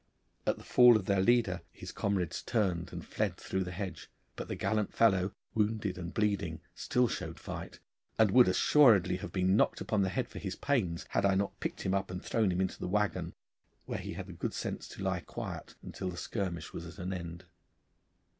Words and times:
At 0.47 0.57
the 0.57 0.63
fall 0.63 0.95
of 0.95 1.05
their 1.05 1.21
leader 1.21 1.61
his 1.71 1.91
comrades 1.91 2.41
turned 2.41 2.91
and 2.91 3.05
fled 3.05 3.37
through 3.37 3.63
the 3.63 3.69
hedge, 3.71 4.09
but 4.35 4.47
the 4.47 4.55
gallant 4.55 4.95
fellow, 4.95 5.31
wounded 5.53 5.95
and 5.95 6.11
bleeding, 6.11 6.61
still 6.73 7.07
showed 7.07 7.39
fight, 7.39 7.79
and 8.17 8.31
would 8.31 8.47
assuredly 8.47 9.17
have 9.17 9.31
been 9.31 9.55
knocked 9.55 9.79
upon 9.79 10.01
the 10.01 10.09
head 10.09 10.27
for 10.27 10.39
his 10.39 10.55
pains 10.55 11.05
had 11.09 11.23
I 11.23 11.35
not 11.35 11.59
picked 11.59 11.83
him 11.83 11.93
up 11.93 12.09
and 12.09 12.19
thrown 12.25 12.51
him 12.51 12.61
into 12.61 12.79
the 12.79 12.87
waggon, 12.87 13.35
where 13.85 13.99
he 13.99 14.13
had 14.13 14.25
the 14.25 14.33
good 14.33 14.55
sense 14.55 14.87
to 14.87 15.03
lie 15.03 15.19
quiet 15.19 15.75
until 15.83 16.09
the 16.09 16.17
skirmish 16.17 16.73
was 16.73 16.87
at 16.87 16.97
an 16.97 17.13
end. 17.13 17.45